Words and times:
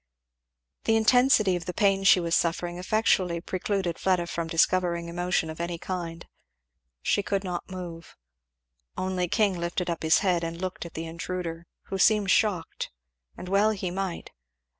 The 0.85 0.95
intensity 0.95 1.55
of 1.55 1.65
the 1.65 1.75
pain 1.75 2.03
she 2.03 2.19
was 2.19 2.33
suffering 2.33 2.79
effectually 2.79 3.39
precluded 3.39 3.99
Fleda 3.99 4.25
from 4.25 4.47
discovering 4.47 5.07
emotion 5.07 5.47
of 5.47 5.61
any 5.61 5.77
kind. 5.77 6.25
She 7.03 7.21
could 7.21 7.43
not 7.43 7.69
move. 7.69 8.15
Only 8.97 9.27
King 9.27 9.59
lifted 9.59 9.91
up 9.91 10.01
his 10.01 10.17
head 10.25 10.43
and 10.43 10.59
looked 10.59 10.87
at 10.87 10.95
the 10.95 11.05
intruder, 11.05 11.67
who 11.83 11.99
seemed 11.99 12.31
shocked, 12.31 12.89
and 13.37 13.47
well 13.47 13.69
he 13.69 13.91
might. 13.91 14.31